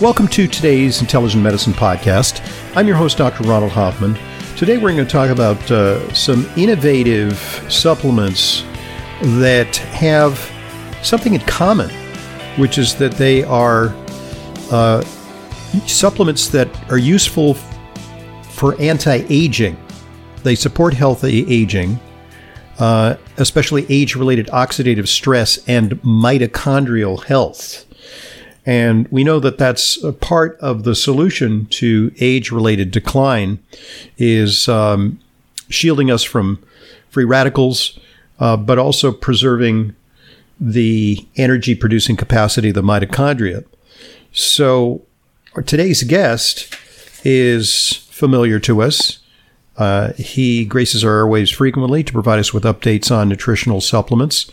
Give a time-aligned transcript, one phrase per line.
[0.00, 2.40] Welcome to today's Intelligent Medicine Podcast.
[2.74, 3.44] I'm your host, Dr.
[3.44, 4.16] Ronald Hoffman.
[4.56, 7.36] Today we're going to talk about uh, some innovative
[7.68, 8.62] supplements
[9.20, 10.38] that have
[11.02, 11.90] something in common,
[12.56, 13.94] which is that they are
[14.72, 15.02] uh,
[15.86, 17.52] supplements that are useful
[18.52, 19.76] for anti aging.
[20.44, 22.00] They support healthy aging,
[22.78, 27.84] uh, especially age related oxidative stress and mitochondrial health.
[28.70, 33.58] And we know that that's a part of the solution to age related decline
[34.16, 35.18] is um,
[35.68, 36.62] shielding us from
[37.08, 37.98] free radicals,
[38.38, 39.96] uh, but also preserving
[40.60, 43.64] the energy producing capacity of the mitochondria.
[44.30, 45.02] So
[45.66, 46.72] today's guest
[47.24, 49.18] is familiar to us.
[49.80, 54.50] Uh, he graces our airwaves frequently to provide us with updates on nutritional supplements.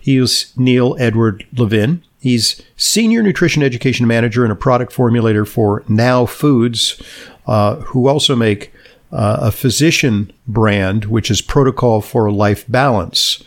[0.00, 2.02] He is Neil Edward Levin.
[2.18, 7.00] He's Senior Nutrition Education Manager and a product formulator for Now Foods,
[7.46, 8.72] uh, who also make
[9.12, 13.44] uh, a physician brand, which is Protocol for Life Balance.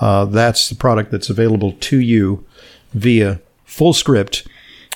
[0.00, 2.44] Uh, that's the product that's available to you
[2.92, 4.46] via Fullscript.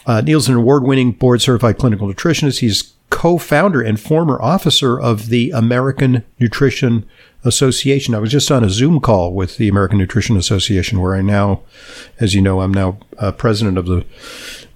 [0.07, 2.59] Uh, Neil's an award winning board certified clinical nutritionist.
[2.59, 7.09] He's co founder and former officer of the American Nutrition
[7.45, 8.15] Association.
[8.15, 11.61] I was just on a Zoom call with the American Nutrition Association, where I now,
[12.21, 14.05] as you know, I'm now uh, president of the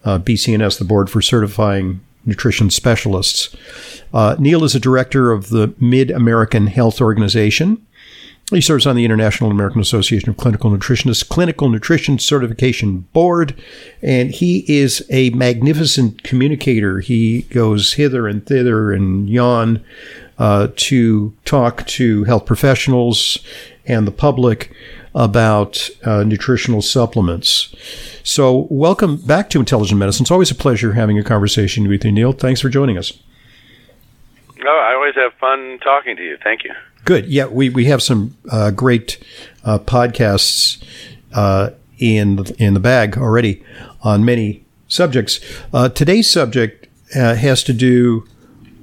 [0.05, 3.55] uh, BCNS, the Board for Certifying Nutrition Specialists.
[4.13, 7.85] Uh, Neil is a director of the Mid American Health Organization.
[8.51, 13.59] He serves on the International American Association of Clinical Nutritionists Clinical Nutrition Certification Board,
[14.03, 17.01] and he is a magnificent communicator.
[17.01, 19.83] He goes hither and thither and yon
[20.39, 23.39] uh, to talk to health professionals
[23.87, 24.75] and the public
[25.15, 27.75] about uh, nutritional supplements.
[28.23, 30.25] So, welcome back to Intelligent Medicine.
[30.25, 32.33] It's always a pleasure having a conversation with you, Neil.
[32.33, 33.13] Thanks for joining us.
[34.65, 36.39] Oh, I always have fun talking to you.
[36.43, 36.73] Thank you.
[37.05, 37.27] Good.
[37.27, 39.19] Yeah, we, we have some uh, great
[39.65, 40.83] uh, podcasts
[41.33, 43.65] uh, in in the bag already
[44.03, 45.41] on many subjects.
[45.73, 46.87] Uh, today's subject
[47.17, 48.27] uh, has to do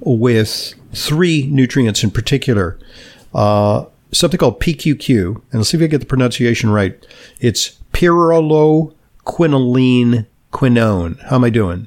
[0.00, 2.78] with three nutrients in particular.
[3.34, 7.06] Uh, something called PQQ, and let's see if I get the pronunciation right.
[7.40, 11.20] It's pyrroloquinoline quinone.
[11.22, 11.86] How am I doing?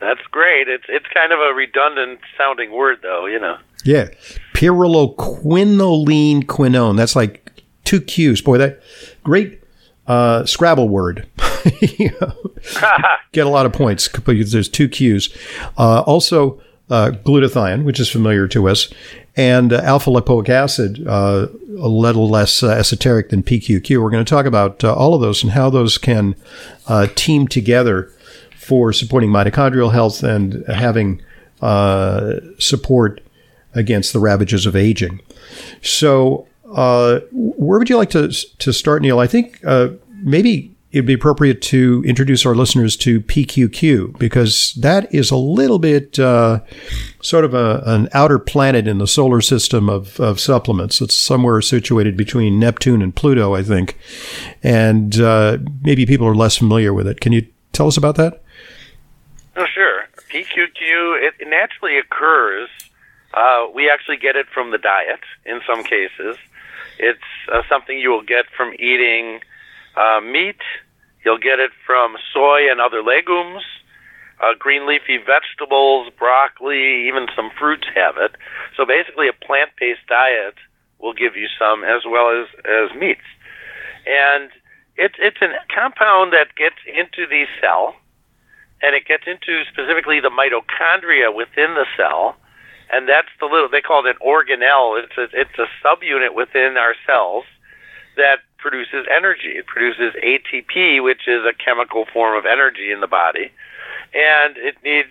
[0.00, 0.68] That's great.
[0.68, 3.26] It's it's kind of a redundant sounding word, though.
[3.26, 3.58] You know.
[3.84, 4.08] Yeah,
[4.54, 6.96] pyrroloquinoline quinone.
[6.96, 8.40] That's like two Q's.
[8.40, 8.80] Boy, that
[9.22, 9.62] great
[10.06, 11.28] uh, Scrabble word.
[13.32, 15.28] Get a lot of points because there's two Q's.
[15.76, 16.60] Uh, also,
[16.90, 18.92] uh, glutathione, which is familiar to us,
[19.36, 21.46] and uh, alpha lipoic acid, uh,
[21.78, 24.02] a little less uh, esoteric than PQQ.
[24.02, 26.36] We're going to talk about uh, all of those and how those can
[26.86, 28.12] uh, team together
[28.56, 31.20] for supporting mitochondrial health and having
[32.58, 33.20] support
[33.74, 35.20] against the ravages of aging.
[35.82, 39.18] So, where would you like to to start, Neil?
[39.18, 39.60] I think
[40.22, 45.80] maybe it'd be appropriate to introduce our listeners to PQQ because that is a little
[45.80, 46.60] bit uh,
[47.20, 51.00] sort of a, an outer planet in the solar system of, of, supplements.
[51.00, 53.98] It's somewhere situated between Neptune and Pluto, I think.
[54.62, 57.20] And uh, maybe people are less familiar with it.
[57.20, 58.40] Can you tell us about that?
[59.56, 60.04] Oh, sure.
[60.30, 62.70] PQQ, it naturally occurs.
[63.34, 66.36] Uh, we actually get it from the diet in some cases.
[66.98, 67.18] It's
[67.52, 69.40] uh, something you will get from eating
[69.96, 70.60] uh, meat.
[71.24, 73.64] You'll get it from soy and other legumes.
[74.40, 78.36] Uh, green leafy vegetables, broccoli, even some fruits have it.
[78.76, 80.54] So basically, a plant-based diet
[80.98, 83.26] will give you some as well as as meats.
[84.06, 84.50] And
[84.96, 87.94] it's it's a compound that gets into the cell,
[88.82, 92.36] and it gets into specifically the mitochondria within the cell,
[92.94, 95.02] and that's the little they call it an organelle.
[95.02, 97.44] It's a it's a subunit within our cells
[98.16, 99.58] that produces energy.
[99.58, 103.50] It produces ATP, which is a chemical form of energy in the body,
[104.14, 105.10] and it needs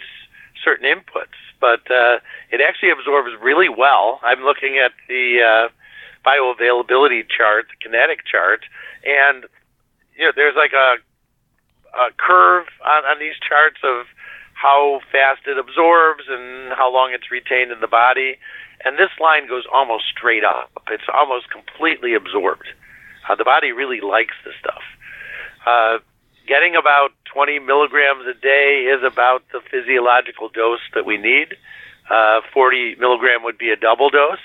[0.63, 1.35] certain inputs.
[1.59, 2.19] But uh,
[2.51, 4.19] it actually absorbs really well.
[4.23, 5.69] I'm looking at the uh,
[6.25, 8.63] bioavailability chart, the kinetic chart,
[9.03, 9.45] and
[10.17, 10.95] you know, there's like a
[11.93, 14.07] a curve on, on these charts of
[14.63, 18.39] how fast it absorbs and how long it's retained in the body.
[18.85, 20.71] And this line goes almost straight up.
[20.89, 22.71] It's almost completely absorbed.
[23.27, 24.83] Uh, the body really likes this stuff.
[25.67, 25.99] Uh,
[26.47, 31.55] getting about 20 milligrams a day is about the physiological dose that we need.
[32.09, 34.43] Uh, 40 milligram would be a double dose.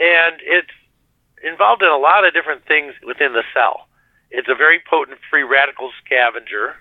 [0.00, 0.74] And it's
[1.46, 3.86] involved in a lot of different things within the cell.
[4.32, 6.74] It's a very potent free radical scavenger,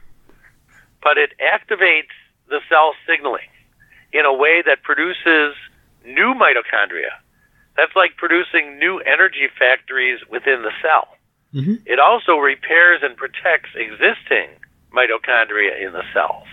[1.04, 2.14] but it activates
[2.52, 3.50] the cell signaling
[4.14, 5.56] in a way that produces
[6.06, 7.16] new mitochondria.
[7.78, 11.08] That's like producing new energy factories within the cell.
[11.56, 11.88] Mm-hmm.
[11.88, 14.52] It also repairs and protects existing
[14.94, 16.48] mitochondria in the cells.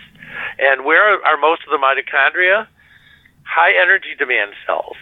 [0.57, 2.67] And where are most of the mitochondria?
[3.43, 4.95] High energy demand cells.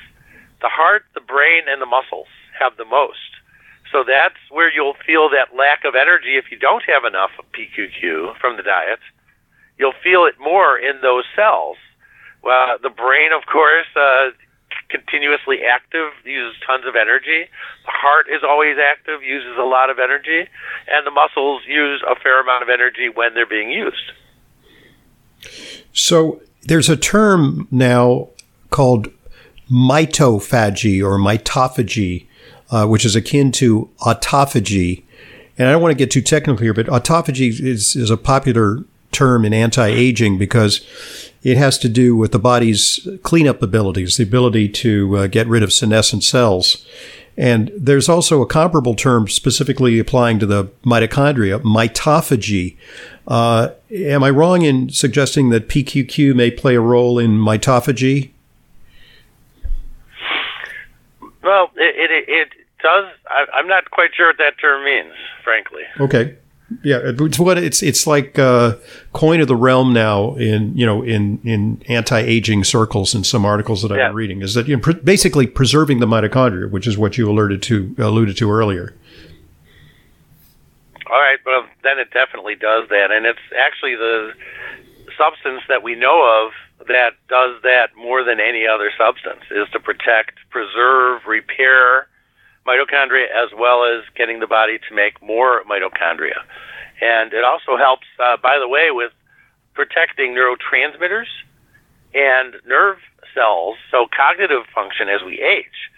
[0.61, 2.27] The heart, the brain, and the muscles
[2.59, 3.37] have the most.
[3.91, 8.39] So that's where you'll feel that lack of energy if you don't have enough PQQ
[8.39, 8.99] from the diet.
[9.79, 11.77] You'll feel it more in those cells.
[12.43, 14.31] Well, the brain, of course, uh,
[14.89, 17.49] continuously active, uses tons of energy.
[17.85, 20.49] The heart is always active, uses a lot of energy,
[20.87, 24.11] and the muscles use a fair amount of energy when they're being used.
[25.93, 28.29] So there's a term now
[28.69, 29.09] called
[29.69, 32.27] mitophagy or mitophagy
[32.69, 35.03] uh, which is akin to autophagy.
[35.57, 38.83] And I don't want to get too technical here, but autophagy is, is a popular
[39.17, 40.85] term in anti-aging because
[41.43, 45.63] it has to do with the body's cleanup abilities, the ability to uh, get rid
[45.63, 46.85] of senescent cells.
[47.37, 52.77] And there's also a comparable term specifically applying to the mitochondria, mitophagy.
[53.27, 58.31] Uh, am I wrong in suggesting that PQQ may play a role in mitophagy?
[61.43, 62.49] Well, it it, it
[62.83, 63.05] does.
[63.29, 65.13] I, I'm not quite sure what that term means,
[65.43, 65.83] frankly.
[65.99, 66.35] Okay.
[66.83, 68.75] Yeah, it's what it's it's like uh,
[69.13, 73.81] coin of the realm now in you know in in anti-aging circles in some articles
[73.83, 74.07] that I've yeah.
[74.09, 77.29] been reading is that you know, pr- basically preserving the mitochondria, which is what you
[77.29, 78.93] alerted to alluded to earlier.
[81.09, 84.33] All right, well then it definitely does that, and it's actually the
[85.17, 89.79] substance that we know of that does that more than any other substance is to
[89.79, 92.07] protect, preserve, repair
[92.67, 96.43] mitochondria as well as getting the body to make more mitochondria.
[97.01, 99.11] And it also helps, uh, by the way, with
[99.73, 101.29] protecting neurotransmitters
[102.13, 102.97] and nerve
[103.33, 105.91] cells, so cognitive function as we age.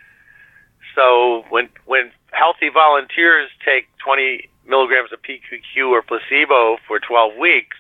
[0.96, 7.78] So when when healthy volunteers take 20 milligrams of PQQ or placebo for 12 weeks,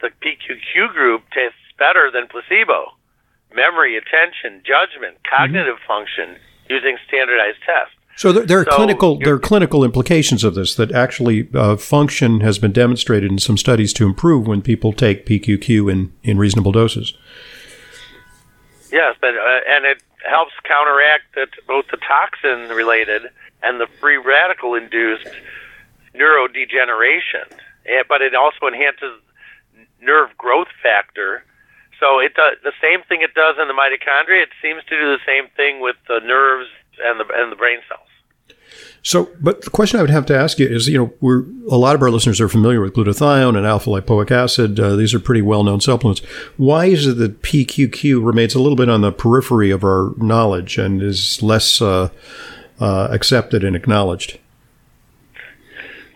[0.00, 2.92] the PQQ group tastes better than placebo.
[3.54, 5.86] Memory, attention, judgment, cognitive mm-hmm.
[5.86, 6.36] function
[6.68, 7.94] using standardized tests.
[8.16, 11.76] So there, there are so clinical there are clinical implications of this that actually uh,
[11.76, 16.38] function has been demonstrated in some studies to improve when people take PQQ in, in
[16.38, 17.12] reasonable doses.
[18.90, 23.22] Yes, but uh, and it helps counteract that both the toxin related
[23.62, 25.28] and the free radical induced
[26.14, 27.52] neurodegeneration,
[28.08, 29.20] but it also enhances
[30.00, 31.44] nerve growth factor
[32.00, 34.42] so it does the same thing it does in the mitochondria.
[34.42, 35.48] It seems to do the same
[35.80, 36.68] with the nerves
[37.04, 38.06] and the and the brain cells.
[39.02, 41.76] So, but the question I would have to ask you is, you know, we're a
[41.76, 44.80] lot of our listeners are familiar with glutathione and alpha lipoic acid.
[44.80, 46.22] Uh, these are pretty well known supplements.
[46.56, 50.76] Why is it that PQQ remains a little bit on the periphery of our knowledge
[50.76, 52.08] and is less uh,
[52.80, 54.40] uh, accepted and acknowledged?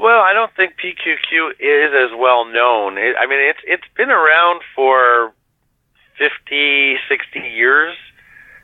[0.00, 2.99] Well, I don't think PQQ is as well known.
[2.99, 5.33] It, I mean, it's it's been around for
[6.19, 7.95] 50, 60 years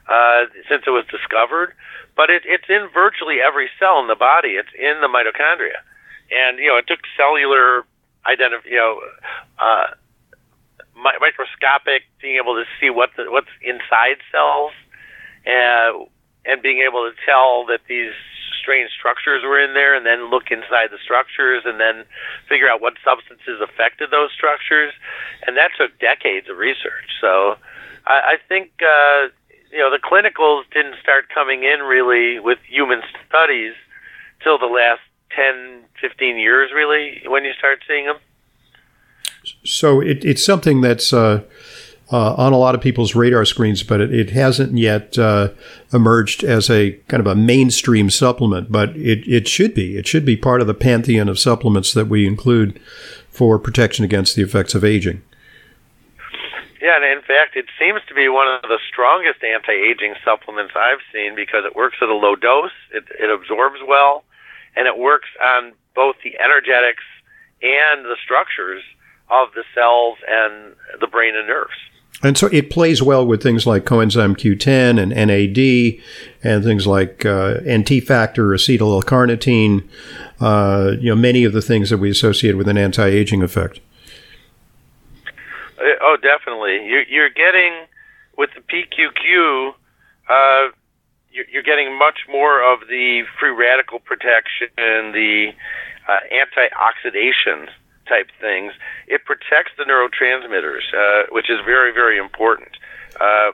[0.08, 1.74] uh, since it was discovered,
[2.16, 4.56] but it, it's in virtually every cell in the body.
[4.56, 5.82] It's in the mitochondria,
[6.30, 7.84] and you know it took cellular
[8.26, 9.00] identify, you know,
[9.58, 9.86] uh,
[10.96, 14.72] mi- microscopic being able to see what the, what's inside cells,
[15.44, 16.06] and
[16.44, 18.12] and being able to tell that these
[18.60, 22.04] strange structures were in there, and then look inside the structures, and then
[22.48, 24.92] figure out what substances affected those structures,
[25.46, 27.06] and that took decades of research.
[27.20, 27.56] So,
[28.06, 29.28] I, I think uh,
[29.72, 33.74] you know the clinicals didn't start coming in really with human studies
[34.42, 35.00] till the last
[35.34, 38.16] 10, 15 years, really, when you start seeing them.
[39.64, 41.42] So it, it's something that's uh,
[42.10, 45.50] uh, on a lot of people's radar screens, but it, it hasn't yet uh,
[45.92, 48.72] emerged as a kind of a mainstream supplement.
[48.72, 49.96] But it, it should be.
[49.96, 52.80] It should be part of the pantheon of supplements that we include
[53.30, 55.22] for protection against the effects of aging.
[56.80, 61.00] Yeah, and in fact, it seems to be one of the strongest anti-aging supplements I've
[61.12, 64.24] seen because it works at a low dose, it, it absorbs well,
[64.76, 67.04] and it works on both the energetics
[67.62, 68.82] and the structures
[69.30, 71.74] of the cells and the brain and nerves.
[72.22, 76.02] And so it plays well with things like coenzyme Q10 and NAD
[76.42, 79.86] and things like uh, NT factor, acetyl L-carnitine,
[80.40, 83.80] uh, you know, many of the things that we associate with an anti-aging effect.
[85.78, 86.86] Uh, oh, definitely.
[86.86, 87.86] You're, you're getting,
[88.36, 89.74] with the PQQ,
[90.28, 90.72] uh,
[91.30, 95.52] you're, you're getting much more of the free radical protection, the
[96.08, 97.68] uh, antioxidation
[98.08, 98.72] type things.
[99.06, 102.70] It protects the neurotransmitters, uh, which is very, very important.
[103.20, 103.52] Uh,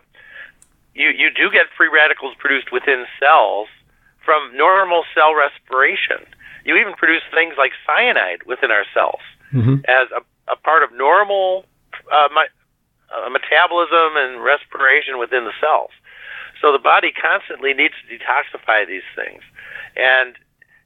[0.94, 3.68] you, you do get free radicals produced within cells
[4.24, 6.26] from normal cell respiration.
[6.64, 9.20] You even produce things like cyanide within our cells
[9.52, 9.76] mm-hmm.
[9.88, 11.64] as a, a part of normal
[12.10, 12.46] uh, my,
[13.12, 15.90] uh, metabolism and respiration within the cells.
[16.60, 19.42] So the body constantly needs to detoxify these things.
[19.96, 20.34] And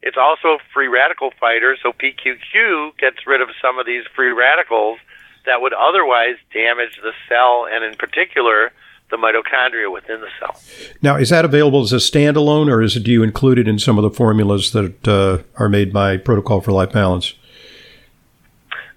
[0.03, 4.99] it's also free radical fighter, so PQQ gets rid of some of these free radicals
[5.47, 8.73] that would otherwise damage the cell, and in particular,
[9.11, 10.61] the mitochondria within the cell.
[11.03, 13.79] Now, is that available as a standalone, or is it do you include it in
[13.79, 17.35] some of the formulas that uh, are made by Protocol for Life Balance?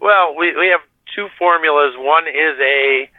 [0.02, 0.82] Well, we, we have
[1.20, 1.94] two formulas.
[1.98, 3.10] One is a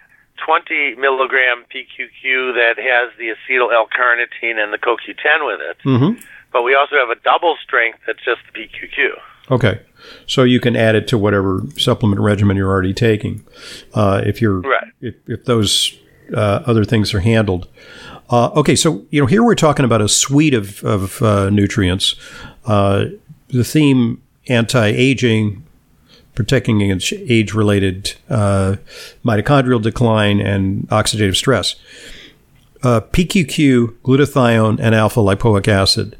[0.44, 5.76] 20 milligram PQQ that has the acetyl L-carnitine and the CoQ10 with it.
[5.84, 6.20] Mm-hmm.
[6.52, 9.10] But we also have a double strength that's just the PQQ.
[9.50, 9.80] Okay.
[10.26, 13.44] So you can add it to whatever supplement regimen you're already taking,
[13.94, 14.88] uh, if you're right.
[15.00, 15.98] if, if those
[16.34, 17.68] uh, other things are handled.
[18.30, 22.14] Uh, okay, so you know here we're talking about a suite of of uh, nutrients.
[22.64, 23.06] Uh,
[23.48, 25.64] the theme anti-aging,
[26.34, 28.76] protecting against age-related uh,
[29.24, 31.76] mitochondrial decline and oxidative stress.
[32.82, 36.16] PQQ, glutathione, and alpha lipoic acid.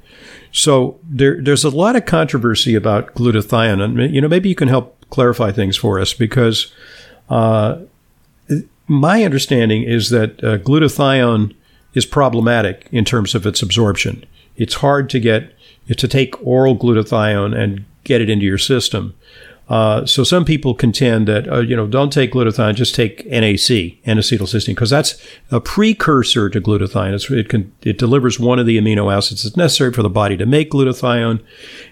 [0.52, 4.68] So there, there's a lot of controversy about glutathione, and you know maybe you can
[4.68, 6.72] help clarify things for us because
[7.28, 7.78] uh,
[8.86, 11.54] my understanding is that uh, glutathione
[11.94, 14.24] is problematic in terms of its absorption.
[14.56, 15.54] It's hard to get
[15.96, 19.14] to take oral glutathione and get it into your system.
[19.70, 23.98] Uh, so some people contend that uh, you know don't take glutathione, just take NAC,
[24.04, 27.14] N-acetylcysteine, because that's a precursor to glutathione.
[27.14, 30.36] It's, it can it delivers one of the amino acids that's necessary for the body
[30.38, 31.40] to make glutathione,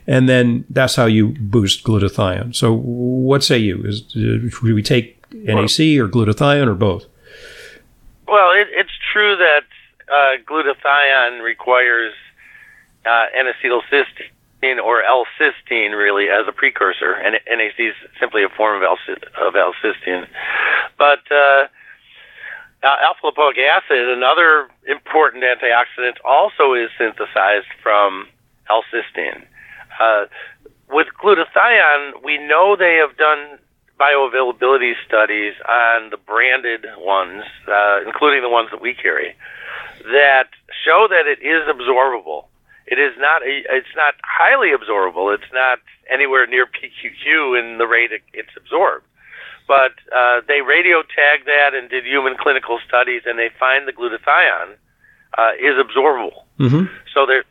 [0.08, 2.52] and then that's how you boost glutathione.
[2.52, 3.80] So what say you?
[3.84, 7.06] Is uh, should we take NAC or glutathione or both?
[8.26, 9.62] Well, it, it's true that
[10.12, 12.12] uh, glutathione requires
[13.06, 18.82] uh, N-acetylcysteine or L-cysteine really as a precursor, and NAC is simply a form of
[18.82, 18.98] L
[19.46, 20.26] of L-cysteine.
[20.96, 21.68] But uh,
[22.82, 28.26] alpha lipoic acid, another important antioxidant, also is synthesized from
[28.68, 29.44] L-cysteine.
[30.00, 30.26] Uh,
[30.90, 33.58] with glutathione, we know they have done
[34.00, 39.34] bioavailability studies on the branded ones, uh, including the ones that we carry,
[40.04, 40.48] that
[40.84, 42.46] show that it is absorbable
[42.90, 45.34] it is not a, it's not highly absorbable.
[45.34, 45.78] It's not
[46.10, 49.04] anywhere near PQQ in the rate it, it's absorbed.
[49.66, 53.92] But uh, they radio tagged that and did human clinical studies, and they find the
[53.92, 54.80] glutathione
[55.36, 56.48] uh, is absorbable.
[56.58, 56.88] Mm-hmm.
[57.12, 57.44] So there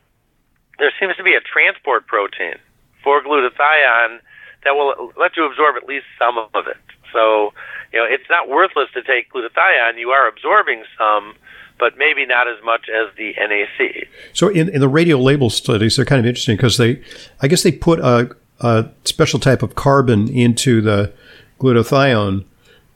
[0.78, 2.58] there seems to be a transport protein
[3.04, 4.18] for glutathione
[4.64, 6.82] that will let you absorb at least some of it.
[7.12, 7.54] So
[7.92, 9.98] you know it's not worthless to take glutathione.
[9.98, 11.34] You are absorbing some
[11.78, 14.08] but maybe not as much as the NAC.
[14.32, 17.02] So in, in the radio label studies, they're kind of interesting because they,
[17.40, 21.12] I guess they put a, a special type of carbon into the
[21.60, 22.44] glutathione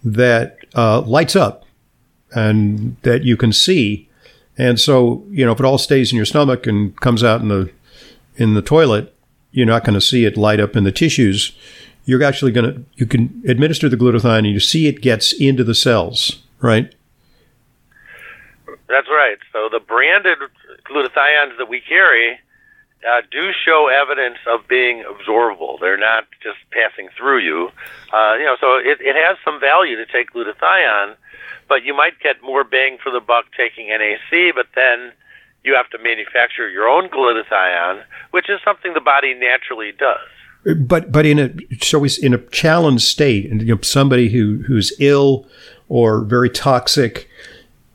[0.05, 1.65] that uh, lights up
[2.35, 4.09] and that you can see.
[4.59, 7.49] And so, you know, if it all stays in your stomach and comes out in
[7.49, 7.71] the
[8.37, 9.15] in the toilet,
[9.51, 11.57] you're not going to see it light up in the tissues.
[12.05, 15.65] You're actually going to you can administer the glutathione and you see it gets into
[15.65, 16.95] the cells, right?
[18.93, 19.39] That's right.
[19.53, 20.37] So the branded
[20.85, 22.39] glutathiones that we carry
[23.09, 25.81] uh, do show evidence of being absorbable.
[25.81, 27.71] They're not just passing through you.
[28.13, 31.17] Uh, you know, so it, it has some value to take glutathione,
[31.71, 35.13] but you might get more bang for the buck taking NAC, but then
[35.65, 40.77] you have to manufacture your own glutathione, which is something the body naturally does.
[40.77, 41.51] But but in a
[41.83, 45.49] so in a challenged state, and you know, somebody who who's ill
[45.89, 47.29] or very toxic,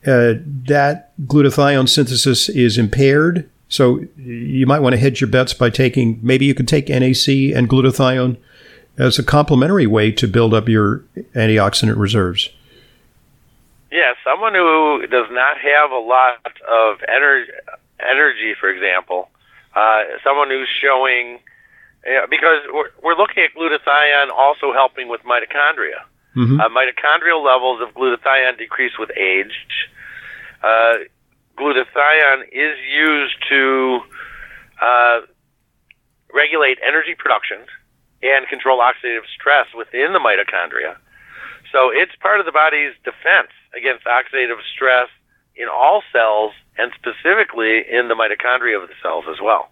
[0.06, 0.34] uh,
[0.66, 6.18] that glutathione synthesis is impaired so you might want to hedge your bets by taking
[6.22, 8.38] maybe you could take NAC and glutathione
[8.96, 12.50] as a complementary way to build up your antioxidant reserves.
[13.92, 17.52] Yeah, someone who does not have a lot of energy,
[18.00, 19.30] energy for example,
[19.74, 21.38] uh, someone who's showing,
[22.04, 26.04] you know, because we're, we're looking at glutathione also helping with mitochondria.
[26.38, 26.60] Mm-hmm.
[26.60, 29.50] Uh, mitochondrial levels of glutathione decrease with age.
[30.62, 31.02] Uh,
[31.58, 34.00] glutathione is used to
[34.80, 35.20] uh,
[36.32, 37.58] regulate energy production
[38.22, 40.96] and control oxidative stress within the mitochondria.
[41.72, 45.08] So it's part of the body's defense against oxidative stress
[45.56, 49.70] in all cells and specifically in the mitochondria of the cells as well.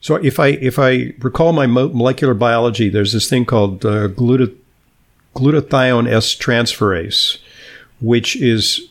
[0.00, 4.08] So if I if I recall my molecular biology, there's this thing called uh,
[5.34, 7.38] glutathione S transferase,
[8.00, 8.88] which is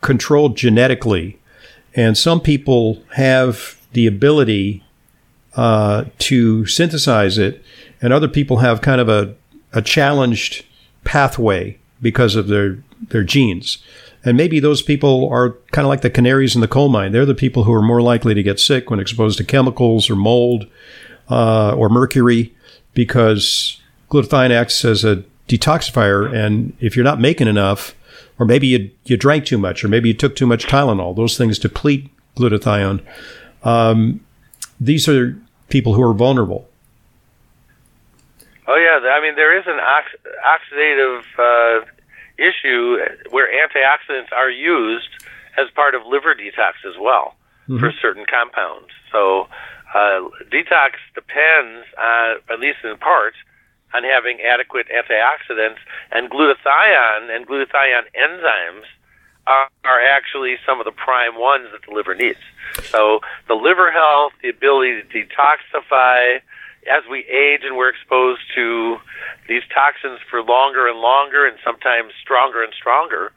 [0.00, 1.38] controlled genetically
[1.94, 4.82] and some people have the ability
[5.54, 7.62] uh, to synthesize it,
[8.02, 9.34] and other people have kind of a,
[9.72, 10.64] a challenged
[11.04, 13.78] pathway because of their their genes.
[14.24, 17.12] And maybe those people are kind of like the canaries in the coal mine.
[17.12, 20.16] They're the people who are more likely to get sick when exposed to chemicals or
[20.16, 20.66] mold
[21.30, 22.54] uh, or mercury
[22.94, 26.32] because glutathione acts as a detoxifier.
[26.32, 27.94] And if you're not making enough,
[28.38, 31.14] or maybe you, you drank too much, or maybe you took too much Tylenol.
[31.14, 33.02] Those things deplete glutathione.
[33.62, 34.20] Um,
[34.80, 36.68] these are people who are vulnerable.
[38.66, 41.84] Oh yeah, I mean there is an ox- oxidative uh,
[42.38, 42.96] issue
[43.30, 45.08] where antioxidants are used
[45.58, 47.34] as part of liver detox as well
[47.68, 47.78] mm-hmm.
[47.78, 48.88] for certain compounds.
[49.12, 49.48] So
[49.94, 53.34] uh, detox depends, on, at least in part,
[53.94, 55.78] on having adequate antioxidants,
[56.10, 58.84] and glutathione and glutathione enzymes
[59.46, 62.40] are, are actually some of the prime ones that the liver needs.
[62.90, 66.40] So the liver health, the ability to detoxify,
[66.90, 68.98] as we age and we're exposed to
[69.48, 73.32] these toxins for longer and longer and sometimes stronger and stronger,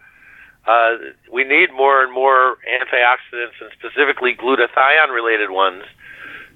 [0.66, 0.98] uh,
[1.32, 5.84] we need more and more antioxidants and specifically glutathione related ones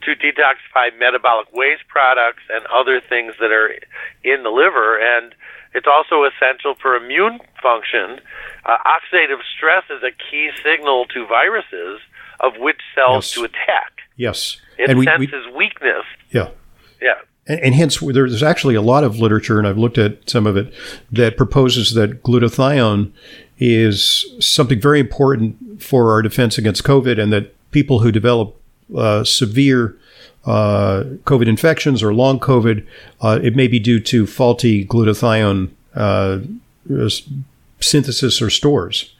[0.01, 3.69] to detoxify metabolic waste products and other things that are
[4.23, 4.99] in the liver.
[4.99, 5.33] And
[5.73, 8.19] it's also essential for immune function.
[8.65, 11.99] Uh, oxidative stress is a key signal to viruses
[12.39, 13.31] of which cells yes.
[13.33, 13.91] to attack.
[14.17, 14.57] Yes.
[14.77, 16.05] It and senses we, we, weakness.
[16.31, 16.49] Yeah.
[17.01, 17.15] Yeah.
[17.47, 20.55] And, and, hence, there's actually a lot of literature, and I've looked at some of
[20.55, 20.73] it,
[21.11, 23.11] that proposes that glutathione
[23.57, 28.60] is something very important for our defense against COVID, and that people who develop
[28.95, 29.97] uh, severe
[30.45, 32.85] uh, COVID infections or long COVID,
[33.21, 36.39] uh, it may be due to faulty glutathione uh,
[37.79, 39.13] synthesis or stores.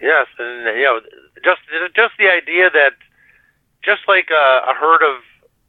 [0.00, 1.00] Yes, and you know,
[1.42, 1.60] just
[1.94, 2.92] just the idea that
[3.82, 5.22] just like a, a herd of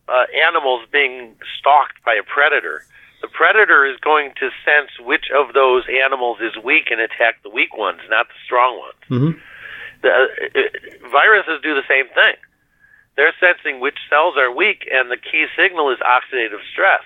[0.07, 2.83] uh, animals being stalked by a predator,
[3.21, 7.49] the predator is going to sense which of those animals is weak and attack the
[7.49, 8.93] weak ones, not the strong ones.
[9.09, 9.39] Mm-hmm.
[10.01, 12.35] The, uh, viruses do the same thing.
[13.15, 17.03] They're sensing which cells are weak, and the key signal is oxidative stress.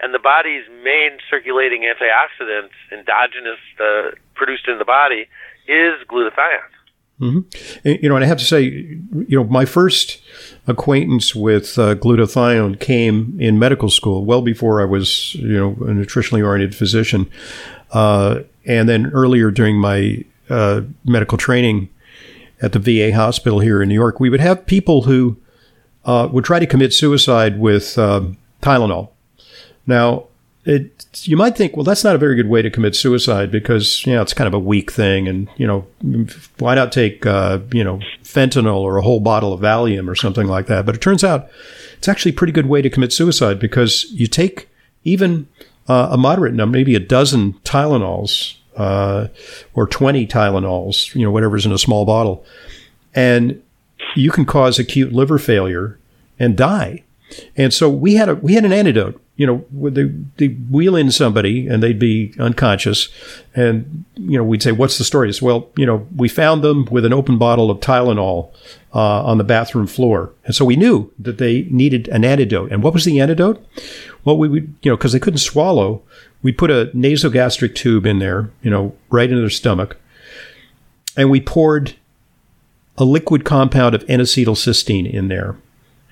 [0.00, 5.28] And the body's main circulating antioxidant, endogenous, uh, produced in the body,
[5.68, 6.72] is glutathione.
[7.20, 7.88] Mm-hmm.
[7.88, 10.20] You know, and I have to say, you know, my first
[10.66, 15.92] acquaintance with uh, glutathione came in medical school, well before I was, you know, a
[15.92, 17.30] nutritionally oriented physician.
[17.92, 21.90] Uh, and then earlier during my uh, medical training
[22.62, 25.36] at the VA hospital here in New York, we would have people who
[26.04, 28.22] uh, would try to commit suicide with uh,
[28.62, 29.10] Tylenol.
[29.86, 30.26] Now,
[30.64, 34.06] it, you might think, well, that's not a very good way to commit suicide because
[34.06, 35.84] you know it's kind of a weak thing, and you know
[36.58, 40.46] why not take uh, you know fentanyl or a whole bottle of Valium or something
[40.46, 40.86] like that?
[40.86, 41.48] But it turns out
[41.98, 44.68] it's actually a pretty good way to commit suicide because you take
[45.02, 45.48] even
[45.88, 49.28] uh, a moderate number, maybe a dozen Tylenols uh,
[49.74, 52.44] or twenty Tylenols, you know whatever's in a small bottle,
[53.14, 53.62] and
[54.16, 55.98] you can cause acute liver failure
[56.38, 57.04] and die.
[57.56, 59.18] And so we had a we had an antidote.
[59.36, 63.08] You know, they they wheel in somebody and they'd be unconscious,
[63.54, 66.84] and you know we'd say, "What's the story?" It's, well, you know, we found them
[66.90, 68.52] with an open bottle of Tylenol
[68.94, 72.70] uh, on the bathroom floor, and so we knew that they needed an antidote.
[72.70, 73.64] And what was the antidote?
[74.24, 76.02] Well, we would you know because they couldn't swallow,
[76.42, 79.96] we put a nasogastric tube in there, you know, right into their stomach,
[81.16, 81.94] and we poured
[82.98, 85.56] a liquid compound of N-acetylcysteine in there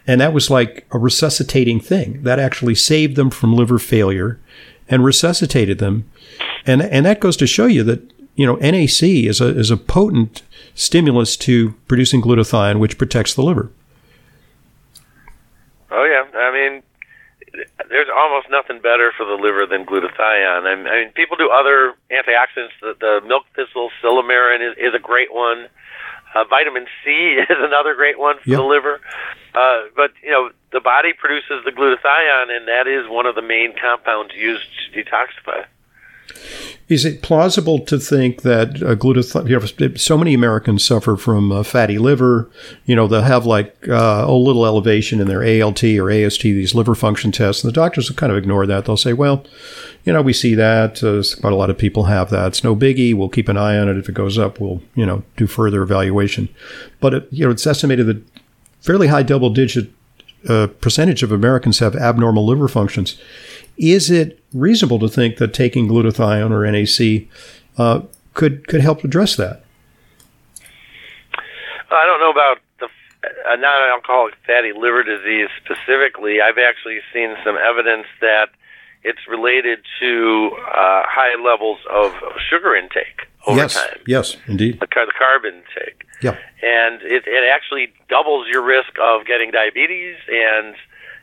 [0.07, 2.23] and that was like a resuscitating thing.
[2.23, 4.40] That actually saved them from liver failure
[4.88, 6.11] and resuscitated them.
[6.66, 9.77] And, and that goes to show you that, you know, NAC is a, is a
[9.77, 10.42] potent
[10.75, 13.70] stimulus to producing glutathione, which protects the liver.
[15.92, 16.38] Oh, yeah.
[16.38, 16.83] I mean,
[17.88, 20.66] there's almost nothing better for the liver than glutathione.
[20.66, 22.76] I mean, people do other antioxidants.
[22.80, 25.68] The, the milk thistle, silymarin is, is a great one.
[26.34, 27.10] Uh, vitamin C
[27.50, 28.58] is another great one for yep.
[28.58, 29.00] the liver.
[29.54, 33.42] Uh, but you know, the body produces the glutathione, and that is one of the
[33.42, 35.66] main compounds used to detoxify.
[36.90, 39.96] Is it plausible to think that uh, glutathione?
[39.96, 42.50] So many Americans suffer from uh, fatty liver.
[42.85, 46.74] You know, they'll have like uh, a little elevation in their ALT or AST, these
[46.74, 48.87] liver function tests, and the doctors will kind of ignore that.
[48.87, 49.44] They'll say, "Well,
[50.03, 51.00] you know, we see that.
[51.05, 52.48] Uh, quite a lot of people have that.
[52.48, 53.14] It's no biggie.
[53.14, 53.96] We'll keep an eye on it.
[53.96, 56.48] If it goes up, we'll you know do further evaluation."
[56.98, 58.20] But it, you know, it's estimated that
[58.81, 59.92] fairly high double digit
[60.48, 63.20] uh, percentage of Americans have abnormal liver functions.
[63.76, 67.29] Is it reasonable to think that taking glutathione or NAC
[67.79, 69.62] uh, could could help address that?
[71.90, 72.87] I don't know about the
[73.50, 76.40] uh, non-alcoholic fatty liver disease specifically.
[76.40, 78.50] I've actually seen some evidence that
[79.03, 82.12] it's related to uh, high levels of
[82.48, 83.98] sugar intake over yes, time.
[84.07, 84.81] Yes, indeed.
[84.81, 86.05] The, the carb intake.
[86.22, 86.37] Yeah.
[86.62, 90.74] And it, it actually doubles your risk of getting diabetes and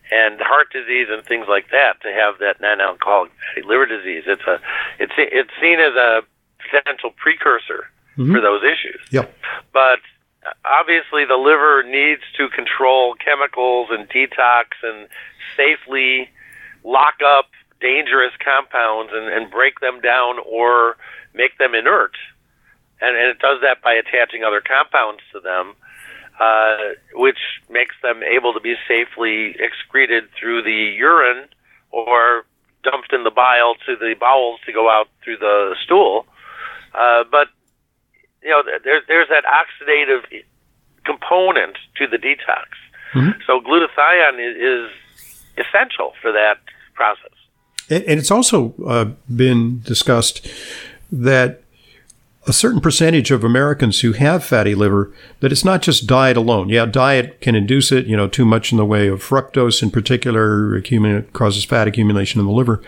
[0.10, 4.23] and heart disease and things like that to have that non-alcoholic fatty liver disease.
[4.25, 4.60] It's a
[4.99, 6.21] it's it's seen as a
[6.58, 8.34] potential precursor mm-hmm.
[8.34, 9.01] for those issues.
[9.12, 9.36] Yep.
[9.73, 9.99] But
[10.65, 15.08] obviously the liver needs to control chemicals and detox and
[15.56, 16.30] safely
[16.84, 20.97] lock up dangerous compounds and, and break them down or
[21.33, 22.13] make them inert
[23.01, 25.75] and, and it does that by attaching other compounds to them,
[26.39, 26.77] uh,
[27.13, 31.47] which makes them able to be safely excreted through the urine
[31.91, 32.45] or
[32.83, 36.25] dumped in the bile to the bowels to go out through the stool.
[36.93, 37.47] Uh, but
[38.41, 40.43] you know, there's there's that oxidative
[41.05, 42.65] component to the detox.
[43.13, 43.39] Mm-hmm.
[43.45, 44.91] So glutathione is, is,
[45.59, 46.59] essential for that
[46.93, 47.33] process.
[47.89, 50.47] And, and it's also uh, been discussed
[51.12, 51.62] that
[52.47, 56.69] a certain percentage of Americans who have fatty liver that it's not just diet alone.
[56.69, 59.91] Yeah, diet can induce it, you know, too much in the way of fructose in
[59.91, 60.82] particular
[61.34, 62.82] causes fat accumulation in the liver,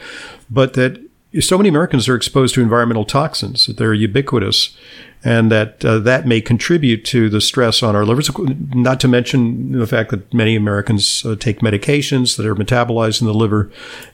[0.49, 1.01] but that
[1.39, 4.75] so many Americans are exposed to environmental toxins that they're ubiquitous
[5.23, 8.31] and that uh, that may contribute to the stress on our livers,
[8.73, 13.27] not to mention the fact that many Americans uh, take medications that are metabolized in
[13.27, 13.69] the liver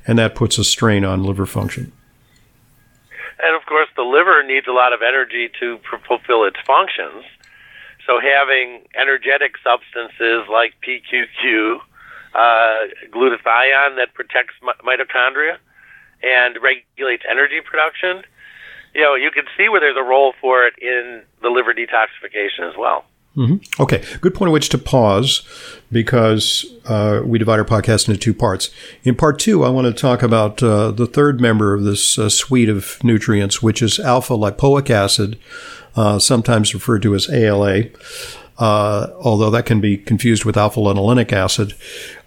[0.08, 1.92] and that puts a strain on liver function.
[3.42, 7.24] And of course, the liver needs a lot of energy to fulfill its functions.
[8.08, 11.80] So having energetic substances like PQQ,
[12.34, 12.76] uh,
[13.12, 15.58] glutathione that protects mitochondria
[16.26, 18.24] and regulates energy production,
[18.94, 22.70] you know, you can see where there's a role for it in the liver detoxification
[22.70, 23.06] as well.
[23.36, 23.82] Mm-hmm.
[23.82, 25.42] Okay, good point at which to pause
[25.92, 28.70] because uh, we divide our podcast into two parts.
[29.04, 32.30] In part two, I want to talk about uh, the third member of this uh,
[32.30, 35.38] suite of nutrients, which is alpha lipoic acid,
[35.98, 37.84] uh, sometimes referred to as ALA.
[38.58, 41.74] Uh, although that can be confused with alpha linolenic acid.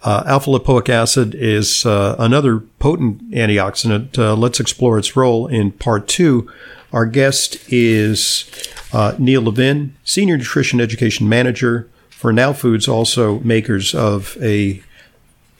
[0.02, 4.38] Uh, alpha lipoic acid is another potent antioxidant.
[4.38, 6.46] let's explore its role in part two.
[6.92, 8.44] Our guest is
[8.92, 14.82] uh, Neil Levin, Senior Nutrition Education Manager for Now Foods, also makers of a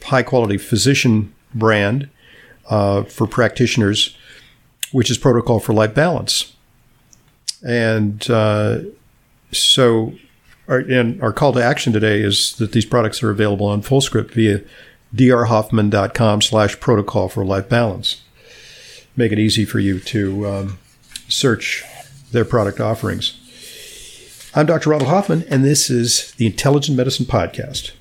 [0.03, 2.09] high quality physician brand
[2.69, 4.17] uh, for practitioners,
[4.91, 6.55] which is Protocol for Life Balance.
[7.65, 8.79] And uh,
[9.51, 10.13] so,
[10.69, 14.31] our, and our call to action today is that these products are available on Fullscript
[14.31, 14.61] via
[15.13, 18.21] drhoffman.com slash protocol for life balance.
[19.17, 20.77] Make it easy for you to um,
[21.27, 21.83] search
[22.31, 23.35] their product offerings.
[24.55, 24.91] I'm Dr.
[24.91, 27.91] Ronald Hoffman, and this is the Intelligent Medicine Podcast.